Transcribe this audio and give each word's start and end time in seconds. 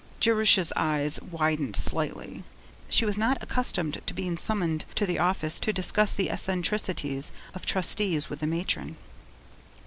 Jerusha's 0.19 0.73
eyes 0.75 1.19
widened 1.21 1.75
slightly; 1.75 2.43
she 2.89 3.05
was 3.05 3.19
not 3.19 3.37
accustomed 3.39 4.01
to 4.07 4.15
being 4.15 4.35
summoned 4.35 4.83
to 4.95 5.05
the 5.05 5.19
office 5.19 5.59
to 5.59 5.71
discuss 5.71 6.11
the 6.11 6.31
eccentricities 6.31 7.31
of 7.53 7.67
Trustees 7.67 8.27
with 8.27 8.39
the 8.39 8.47
matron. 8.47 8.95